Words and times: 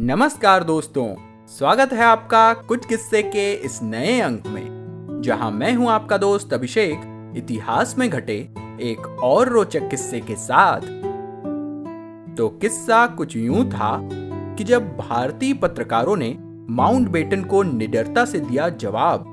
नमस्कार 0.00 0.64
दोस्तों, 0.64 1.14
स्वागत 1.46 1.92
है 1.92 2.04
आपका 2.04 2.52
कुछ 2.54 2.86
किस्से 2.86 3.22
के 3.22 3.52
इस 3.52 3.82
नए 3.82 4.20
अंक 4.20 4.46
में, 4.46 5.20
जहाँ 5.24 5.50
मैं 5.50 5.74
हूँ 5.74 5.88
आपका 5.90 6.18
दोस्त 6.18 6.52
अभिषेक, 6.54 7.34
इतिहास 7.36 7.98
में 7.98 8.10
घटे 8.10 8.36
एक 8.80 9.18
और 9.22 9.48
रोचक 9.48 9.88
किस्से 9.88 10.20
के 10.20 10.34
साथ। 10.34 10.80
तो 12.36 12.48
किस्सा 12.48 13.06
कुछ 13.06 13.36
यूँ 13.36 13.64
था 13.64 14.08
कि 14.54 14.64
जब 14.64 14.96
भारतीय 14.96 15.54
पत्रकारों 15.54 16.16
ने 16.16 16.36
माउंट 16.70 17.08
बेटन 17.08 17.44
को 17.44 17.62
निडरता 17.62 18.24
से 18.24 18.40
दिया 18.40 18.68
जवाब। 18.68 19.24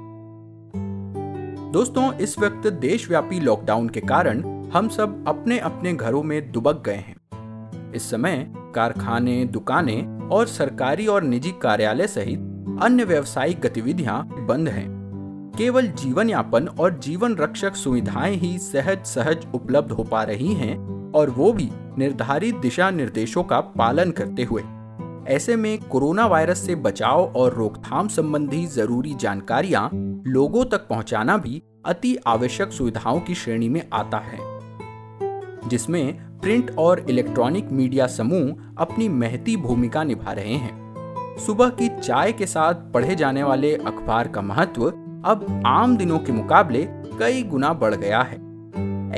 दोस्तों, 1.74 2.14
इस 2.14 2.40
वक्त 2.40 2.68
देशव्यापी 2.68 3.40
लॉकडाउन 3.40 3.90
के 3.90 4.02
कारण 4.02 4.44
हम 4.74 4.90
सब 4.90 5.24
अपने 5.28 5.60
अपने 5.60 5.94
घरों 5.94 6.24
में 6.24 6.52
दुबक 6.52 6.84
गए 6.86 7.04
हैं। 7.08 7.16
इस 7.94 8.10
समय 8.12 8.54
कारखाने, 8.76 9.46
दुकानें 9.46 10.15
और 10.32 10.48
सरकारी 10.48 11.08
और 11.08 11.24
निजी 11.24 11.52
कार्यालय 11.62 12.08
सहित 12.08 12.40
अन्य 12.84 13.04
व्यवसायिक 13.04 13.60
गतिविधियाँ 13.62 14.22
बंद 14.48 14.70
हैं। 14.70 14.88
केवल 15.58 15.88
जीवन 15.88 16.30
यापन 16.30 16.68
और 16.68 17.00
जीवन 17.00 17.36
रक्षक 17.36 17.76
सुविधाएँ 17.76 18.36
ही 18.36 18.58
सहज 18.58 19.06
सहज 19.06 19.46
उपलब्ध 19.54 19.92
हो 19.92 20.04
पा 20.04 20.24
रही 20.24 20.54
हैं 20.54 20.78
और 21.12 21.30
वो 21.30 21.52
भी 21.54 21.70
निर्धारित 21.98 22.56
दिशा 22.56 22.90
निर्देशों 22.90 23.44
का 23.44 23.60
पालन 23.60 24.12
करते 24.12 24.44
हुए। 24.44 24.64
ऐसे 25.28 25.56
में 25.56 25.78
कोरोना 25.82 26.26
वायरस 26.26 26.66
से 26.66 26.76
बचाव 26.76 27.34
और 27.36 27.54
रोकथाम 27.54 28.08
संबंधी 28.08 28.66
ज़रूरी 28.66 29.14
जानकारियाँ 29.14 29.90
लोगों 30.28 30.66
तक 30.66 30.88
पहुंचाना 30.88 31.38
भी 31.38 31.62
अति 31.86 32.16
आवश्यक 32.28 32.72
सुविधाओं 32.72 33.20
की 33.20 33.36
श्रेणी 33.36 33.70
में 33.70 33.82
आता 33.94 34.18
है, 34.18 34.38
जिसमें 35.70 36.25
प्रिंट 36.42 36.72
और 36.78 37.06
इलेक्ट्रॉनिक 37.10 37.72
मीडिया 37.72 38.08
समूह 38.08 38.56
अपनी 38.78 39.10
महती 39.10 39.58
भूमिका 39.58 40.04
निभा 40.04 40.32
रहे 40.32 40.54
हैं। 40.54 40.86
सुबह 41.46 41.70
की 41.70 41.88
चाय 42.00 42.32
के 42.32 42.46
साथ 42.46 42.74
पढ़े 42.74 43.16
जाने 43.16 43.44
वाले 43.44 43.76
अखबार 43.76 44.28
का 44.28 44.42
महत्व 44.42 44.88
अब 45.26 45.64
आम 45.66 45.98
दिनों 45.98 46.20
के 46.20 46.32
मुकाबले 46.32 46.84
कई 47.20 47.44
गुना 47.44 47.74
बढ़ 47.74 47.96
गया 47.96 48.22
है। 48.22 48.44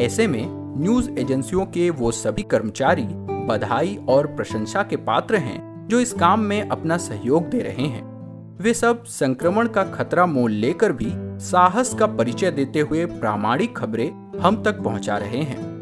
ऐसे 0.06 0.28
में 0.28 0.48
न्यूज़ 0.82 1.10
एजेंसियों 1.12 1.66
के 1.66 1.90
वो 1.90 2.12
सभी 2.12 2.44
कर्मचारी 2.44 3.06
बधाई 3.48 4.00
और 4.10 4.28
प्रशंसा 4.28 4.84
के 4.84 4.96
पात्र 4.96 5.36
हैं 5.36 5.88
जो 5.88 6.00
इस 6.00 6.14
काम 6.14 6.40
में 6.40 6.70
अपना 6.70 6.98
सहयोग 6.98 7.50
दे 7.50 7.60
रहे 7.60 7.88
हैं। 7.88 8.06
वे 8.62 8.74
सब 8.74 9.04
संक्रमण 9.04 9.68
का 9.68 9.84
खतरा 9.84 10.26
मोल 10.26 10.52
लेकर 10.52 10.92
भी 10.92 11.12
साहस 11.46 11.94
का 11.94 12.06
परिचय 12.08 12.52
देते 12.52 12.80
हुए 12.80 13.06
प्रामाणिक 13.06 13.78
खबरें 13.78 14.40
हम 14.40 14.64
तक 14.64 14.82
पहुँचा 14.82 15.18
रहे 15.18 15.42
हैं। 15.42 15.77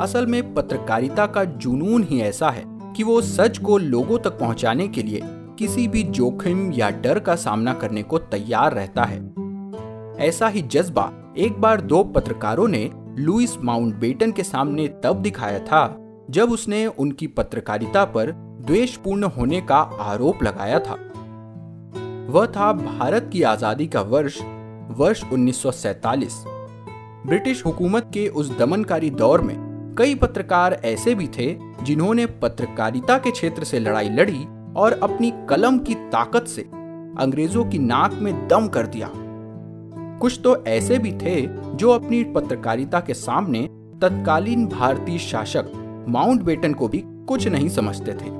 असल 0.00 0.26
में 0.26 0.54
पत्रकारिता 0.54 1.26
का 1.26 1.44
जुनून 1.44 2.02
ही 2.02 2.20
ऐसा 2.20 2.48
है 2.50 2.64
कि 2.96 3.02
वो 3.02 3.20
सच 3.20 3.58
को 3.58 3.78
लोगों 3.78 4.18
तक 4.18 4.38
पहुँचाने 4.38 4.88
के 4.88 5.02
लिए 5.02 5.20
किसी 5.58 5.86
भी 5.88 6.02
जोखिम 6.02 6.72
या 6.72 6.88
डर 6.90 7.18
का 7.18 7.36
सामना 7.36 7.74
करने 7.74 8.02
को 8.02 8.18
तैयार 8.18 8.72
रहता 8.72 9.04
है। 9.04 9.18
ऐसा 10.18 10.48
ही 10.48 10.62
जज्बा 10.62 11.10
एक 11.38 11.60
बार 11.60 11.80
दो 11.80 12.02
पत्रकारों 12.04 12.68
ने 12.68 12.90
लुइस 13.18 13.56
माउंटबेटन 13.58 14.32
के 14.32 14.42
सामने 14.42 14.88
तब 15.04 15.22
दिखाया 15.22 15.58
था, 15.58 15.96
जब 16.30 16.52
उसने 16.52 16.86
उनकी 16.86 17.26
पत्रकारिता 17.26 18.04
पर 18.04 18.32
द्वेषपूर्ण 18.66 19.24
होने 19.24 19.60
का 19.60 19.78
आरोप 20.00 20.42
लगाया 20.42 20.78
था। 20.78 20.94
वह 22.30 22.46
था 22.46 22.72
भारत 22.72 23.30
की 23.32 23.42
आज़ादी 23.42 23.86
का 23.86 24.00
वर्ष 24.00 24.40
वर्ष 24.90 25.24
1947 25.24 26.44
ब्रिटिश 27.26 27.64
हुकूमत 27.66 28.10
के 28.14 28.28
उस 28.28 28.58
दमनकारी 28.58 29.10
दौर 29.10 29.40
में 29.40 29.63
कई 29.98 30.14
पत्रकार 30.14 30.80
ऐसे 30.84 31.14
भी 31.14 31.26
थे 31.28 31.56
जिन्होंने 31.82 32.26
पत्रकारिता 32.26 33.18
के 33.18 33.30
क्षेत्र 33.30 33.64
से 33.64 33.78
लड़ाई 33.78 34.08
लड़ी 34.08 34.44
और 34.76 34.92
अपनी 35.02 35.32
कलम 35.48 35.78
की 35.78 35.94
ताकत 35.94 36.46
से 36.46 36.62
अंग्रेज़ों 37.18 37.64
की 37.64 37.78
नाक 37.78 38.14
में 38.14 38.48
दम 38.48 38.66
कर 38.68 38.86
दिया। 38.86 39.10
कुछ 40.20 40.40
तो 40.44 40.64
ऐसे 40.64 40.98
भी 40.98 41.12
थे 41.12 41.40
जो 41.74 41.90
अपनी 41.90 42.22
पत्रकारिता 42.24 43.00
के 43.00 43.14
सामने 43.14 43.62
तत्कालीन 44.02 44.66
भारतीय 44.66 45.18
शासक 45.18 45.70
माउंट 46.08 46.42
बेटन 46.42 46.72
को 46.72 46.88
भी 46.88 47.02
कुछ 47.28 47.46
नहीं 47.48 47.68
समझते 47.68 48.12
थे। 48.12 48.30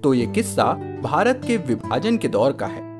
तो 0.00 0.14
ये 0.14 0.26
किस्सा 0.26 0.72
भारत 1.02 1.40
के 1.46 1.56
विभाजन 1.56 2.16
के 2.16 2.28
दौर 2.28 2.52
का 2.52 2.66
है। 2.66 2.90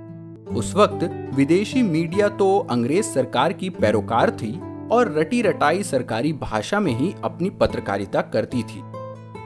उस 0.56 0.74
वक्त 0.74 1.32
विदेशी 1.34 1.82
मीडिया 1.82 2.28
तो 2.28 2.58
अंग्रेज़ 2.70 3.06
सरकार 3.06 3.52
की 3.52 3.70
पैरोकार 3.70 4.30
थी 4.30 4.52
और 4.92 5.12
रटी 5.18 5.42
रटाई 5.42 5.82
सरकारी 5.82 6.32
भाषा 6.32 6.80
में 6.80 6.92
ही 6.92 7.14
अपनी 7.24 7.50
पत्रकारिता 7.50 8.20
करती 8.20 8.62
थी। 8.62 8.82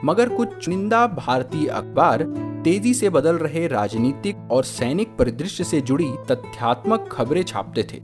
मगर 0.05 0.29
कुछ 0.29 0.57
चुनिंदा 0.57 1.07
भारतीय 1.07 1.69
अखबार 1.69 2.23
तेज़ी 2.65 2.95
से 2.95 3.11
बदल 3.11 3.37
रहे 3.37 3.67
राजनीतिक 3.67 4.49
और 4.53 4.65
सैनिक 4.65 5.17
परिदृश्य 5.17 5.65
से 5.65 5.81
जुड़ी 5.81 6.11
तथ्यात्मक 6.31 7.09
खबरें 7.13 7.43
छापते 7.43 7.83
थे। 7.83 7.97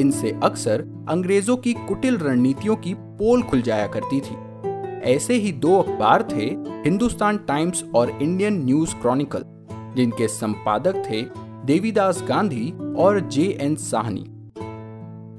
इनसे 0.00 0.38
अक्सर 0.42 0.84
अंग्रेज़ों 1.08 1.56
की 1.56 1.72
कुटिल 1.72 2.18
रणनीतियों 2.18 2.76
की 2.76 2.94
पोल 2.94 3.42
खुल 3.42 3.62
जाया 3.62 3.86
करती 3.86 4.20
थी। 4.20 4.36
ऐसे 5.12 5.34
ही 5.34 5.52
दो 5.52 5.78
अखबार 5.78 6.22
थे, 6.22 6.44
हिंदुस्तान 6.84 7.38
टाइम्स 7.38 7.84
और 7.94 8.18
इंडियन 8.22 8.64
न्यूज़ 8.64 8.94
क्रॉनिकल, 8.94 9.42
जिनके 9.96 10.28
संपादक 10.28 11.02
थे 11.10 11.22
देवीदास 11.64 12.22
गांधी 12.28 12.72
और 12.98 13.20
जे 13.20 13.58
एन 13.60 13.76
साहनी। 13.76 14.26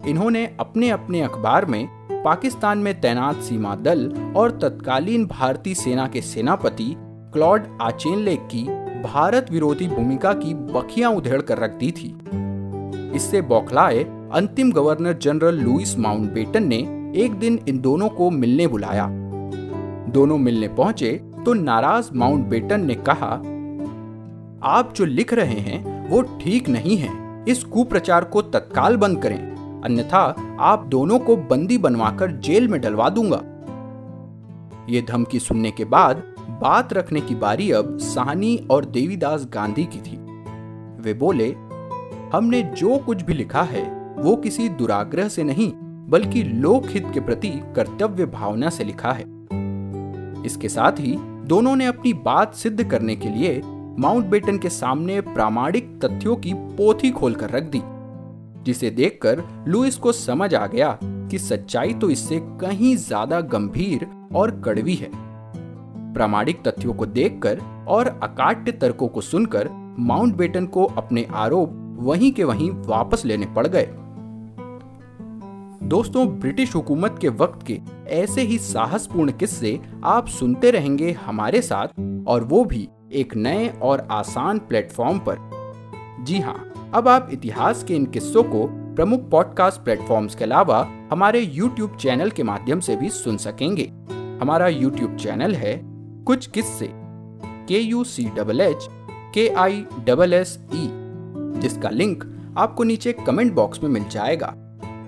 इन्होंने 0.08 0.46
अपने 0.60 0.90
अपने 0.90 1.22
अखबार 1.22 1.66
में 1.66 1.88
पाकिस्तान 2.24 2.78
में 2.78 3.00
तैनात 3.02 3.42
सीमा 3.42 3.76
दल 3.76 4.12
और 4.36 4.52
तत्कालीन 4.52 5.26
भारतीय 5.26 5.74
सेना 5.76 6.08
के 6.08 6.22
सेनापति 6.22 6.94
क्लॉड 7.34 7.68
आचेनले 7.82 8.36
की 8.36 8.64
भारत 9.04 9.52
विरोधी 9.52 9.88
भूमिका 9.88 10.34
की 10.34 10.54
बखियाँ 10.54 11.12
उधेड़ 11.12 11.42
कर 11.42 11.58
रख 11.58 11.72
दी 11.72 11.92
थी। 11.92 12.08
इससे 13.16 13.42
बौखलाए 13.42 14.04
अंतिम 14.34 14.72
गवर्नर 14.72 15.14
जनरल 15.14 15.56
लुइस 15.56 15.98
माउंटबेटन 15.98 16.68
ने 16.68 16.78
एक 17.16 17.36
दिन 17.36 17.60
इन 17.68 17.80
दोनों 17.80 18.10
को 18.10 18.30
मिलने 18.30 18.68
बुलाया। 18.68 19.08
दोनों 20.10 20.38
मिलने 20.38 20.68
पहुँचे 20.68 21.12
तो 21.46 21.54
नाराज़ 21.54 22.10
माउंटबेटन 22.14 22.86
ने 22.86 22.96
कहा, 23.10 23.32
आप 24.70 24.94
जो 24.96 25.06
लिख 25.06 25.34
रहे 25.34 25.60
हैं 25.60 26.10
वो 26.10 26.22
ठीक 26.22 26.70
नहीं 26.70 26.98
है। 26.98 27.12
इस 27.48 27.64
कुप्रचार 27.64 28.24
को 28.24 28.42
तत्काल 28.42 28.98
बंद 28.98 29.22
करें। 29.22 29.59
अन्यथा 29.86 30.36
आप 30.60 30.86
दोनों 30.86 31.20
को 31.20 31.36
बंदी 31.38 31.78
बनवाकर 31.78 32.32
जेल 32.32 32.68
में 32.68 32.82
डलवा 32.82 33.10
दूँगा। 33.10 33.42
ये 34.90 35.02
धमकी 35.02 35.40
सुनने 35.40 35.72
के 35.72 35.86
बाद 35.86 36.24
बात 36.50 36.94
रखने 36.94 37.22
की 37.22 37.36
बारी 37.36 37.72
अब 37.72 37.98
साहनी 37.98 38.68
और 38.72 38.86
देवीदास 38.86 39.48
गांधी 39.54 39.86
की 39.86 40.00
थी। 40.00 40.18
वे 41.02 41.14
बोले, 41.14 41.56
हमने 42.34 42.62
जो 42.64 42.98
कुछ 42.98 43.22
भी 43.22 43.34
लिखा 43.34 43.62
है, 43.62 44.16
वो 44.18 44.36
किसी 44.36 44.70
दुराग्रह 44.70 45.28
से 45.28 45.44
नहीं, 45.44 45.72
बल्कि 46.10 46.44
लोकहित 46.44 47.08
के 47.14 47.20
प्रति 47.20 47.50
कर्तव्य 47.76 48.26
भावना 48.26 48.70
से 48.70 48.84
लिखा 48.84 49.12
है। 49.12 49.26
इसके 50.46 50.70
साथ 50.70 50.92
ही 50.92 51.18
दोनों 51.20 51.76
ने 51.76 51.86
अपनी 51.86 52.14
बात 52.14 52.54
सिद्ध 52.54 52.84
करने 52.84 53.16
के 53.16 53.30
लिए 53.30 53.62
माउंटबेटन 54.00 54.58
के 54.58 54.70
सामने 54.70 55.22
प्रामाणिक 55.22 56.00
तथ्यों 56.06 56.36
की 56.36 56.54
पोथी 56.54 57.12
खोलकर 57.12 57.50
रख 57.50 57.64
दी। 57.64 57.82
जिसे 58.64 58.90
देखकर 58.90 59.44
लुइस 59.68 59.98
को 59.98 60.12
समझ 60.12 60.54
आ 60.56 60.66
गया 60.68 60.98
कि 61.04 61.40
सच्चाई 61.40 61.94
तो 61.94 62.10
इससे 62.10 62.40
कहीं 62.62 62.96
ज़्यादा 62.98 63.42
गंभीर 63.42 64.08
और 64.36 64.52
कड़वी 64.62 64.96
है। 64.96 65.10
प्रामाणिक 66.14 66.62
तथ्यों 66.68 66.94
को 66.94 67.06
देखकर 67.06 67.60
और 67.88 68.08
अकाट्य 68.24 68.72
तर्कों 68.72 69.08
को 69.08 69.22
सुनकर 69.22 69.70
माउंटबेटन 70.00 70.66
को 70.66 70.84
अपने 70.98 71.26
आरोप 71.36 71.72
वहीं 72.00 72.32
के 72.32 72.44
वहीं 72.44 72.70
वापस 72.72 73.26
लेने 73.26 73.46
पड़ 73.46 73.68
गए। 73.68 73.88
दोस्तों, 75.84 76.28
ब्रिटिश 76.30 76.76
हुकूमत 76.76 77.18
के 77.22 77.30
वक्त 77.30 77.66
के 77.68 77.80
ऐसे 78.14 78.42
ही 78.42 78.58
साहसपूर्ण 78.58 79.32
किस्से 79.32 79.80
आप 80.06 80.28
सुनते 80.28 80.72
रहेंगे 80.72 81.12
हमारे 81.12 81.62
साथ 81.62 82.00
और 82.28 82.44
वो 82.44 82.64
भी 82.66 82.88
एक 83.14 83.36
नए 83.36 83.68
और 83.82 84.08
आसान 84.12 84.60
प्लेटफॉर्म 84.60 85.20
पर। 85.20 85.38
जी 86.24 86.40
हाँ 86.40 86.69
अब 86.94 87.08
आप 87.08 87.30
इतिहास 87.34 87.84
के 87.84 87.96
इन 87.96 88.06
किस्सों 88.06 88.44
को 88.44 88.66
प्रमुख 88.96 89.30
पॉडकास्ट 89.30 89.82
प्लेटफॉर्म्स 89.82 90.36
के 90.36 90.44
अलावा 90.44 90.88
हमारे 91.12 91.46
YouTube 91.60 91.96
चैनल 91.96 92.30
के 92.30 92.44
माध्यम 92.44 92.80
से 92.80 92.96
भी 92.96 93.10
सुन 93.10 93.38
सकेंगे। 93.38 93.84
हमारा 94.42 94.68
YouTube 94.68 95.16
चैनल 95.16 95.56
है 95.56 95.82
कुछ 96.24 96.48
किस्से। 96.48 96.90
के 97.68 97.80
यू 97.80 98.04
सी 98.04 98.24
डबल 98.38 98.62
एच 98.62 98.88
के 99.34 99.48
आई 99.50 99.86
डबल 100.06 100.34
एस 100.34 100.60
ई 100.74 100.90
जिसका 101.62 101.90
लिंक 101.90 102.26
आपको 102.58 102.84
नीचे 102.84 103.14
कमेंट 103.14 103.54
बॉक्स 103.54 103.84
में 103.84 103.90
मिल 103.90 104.04
जाएगा। 104.04 104.48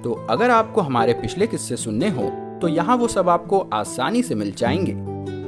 तो 0.04 0.28
अगर 0.30 0.52
आपको 0.52 0.82
हमारे 0.82 1.14
पिछले 1.14 1.48
किस्से 1.48 1.78
सुनने 1.78 2.10
हो 2.10 2.30
तो 2.62 2.68
यहाँ 2.68 2.98
वो 2.98 3.08
सब 3.08 3.30
आपको 3.30 3.60
आसानी 3.74 4.24
से 4.24 4.36
मिल 4.36 4.52
जाएँगे। 4.52 4.94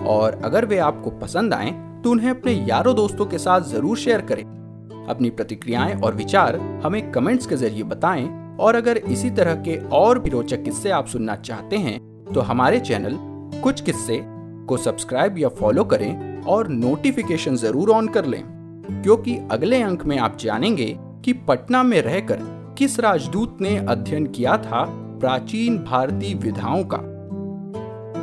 और 0.05 0.41
अगर 0.43 0.65
वे 0.65 0.77
आपको 0.77 1.09
पसंद 1.09 1.53
आए 1.53 1.71
तो 2.03 2.11
उन्हें 2.11 2.29
अपने 2.29 2.51
यारों 2.51 2.95
दोस्तों 2.95 3.25
के 3.25 3.37
साथ 3.37 3.61
ज़रूर 3.61 3.97
शेयर 3.97 4.21
करें। 4.21 4.62
अपनी 5.09 5.29
प्रतिक्रियाएँ 5.29 5.95
और 5.95 6.15
विचार 6.15 6.55
हमें 6.83 7.11
कमेंट्स 7.11 7.45
के 7.45 7.55
ज़रिए 7.55 7.83
बताएँ। 7.83 8.29
और 8.59 8.75
अगर 8.75 8.97
इसी 8.97 9.29
तरह 9.29 9.55
के 9.63 9.77
और 9.93 10.19
भी 10.19 10.29
रोचक 10.29 10.63
किस्से 10.63 10.89
आप 10.91 11.07
सुनना 11.07 11.35
चाहते 11.35 11.77
हैं 11.77 11.99
तो 12.33 12.41
हमारे 12.41 12.79
चैनल 12.79 13.17
कुछ 13.63 13.81
किस्से 13.81 14.19
को 14.67 14.77
सब्सक्राइब 14.77 15.37
या 15.37 15.49
फॉलो 15.51 15.83
करें 15.83 16.41
और 16.43 16.67
नोटिफिकेशन 16.67 17.55
ज़रूर 17.55 17.89
ऑन 17.89 18.07
कर 18.07 18.25
लें। 18.25 18.41
क्योंकि 19.03 19.37
अगले 19.51 19.81
अंक 19.81 20.03
में 20.05 20.17
आप 20.17 20.37
जानेंगे 20.37 20.95
कि 21.25 21.33
पटना 21.47 21.81
में 21.83 22.01
रहकर 22.01 22.39
किस 22.77 22.99
राजदूत 22.99 23.57
ने 23.61 23.75
अध्ययन 23.79 24.25
किया 24.27 24.57
था 24.57 24.83
प्राचीन 25.19 25.77
भारतीय 25.79 26.33
विधाओं 26.35 26.83
का। 26.83 26.97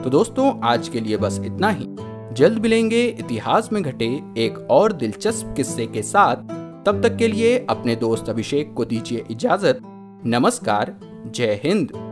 तो 0.02 0.10
दोस्तों, 0.10 0.52
आज 0.64 0.88
के 0.88 1.00
लिए 1.00 1.16
बस 1.16 1.40
इतना 1.44 1.68
ही। 1.70 1.86
जल्द 2.32 2.62
मिलेंगे 2.62 3.04
इतिहास 3.04 3.68
में 3.72 3.82
घटे 3.82 4.06
एक 4.38 4.58
और 4.70 4.92
दिलचस्प 4.92 5.52
किस्से 5.56 5.86
के 5.86 6.02
साथ। 6.02 6.59
तब 6.86 7.02
तक 7.02 7.16
के 7.16 7.28
लिए 7.28 7.66
अपने 7.70 7.96
दोस्त 7.96 8.28
अभिषेक 8.28 8.74
को 8.74 8.84
दीजिए 8.84 9.24
इजाज़त। 9.30 9.80
नमस्कार 10.26 11.00
जय 11.26 11.60
हिंद। 11.64 12.09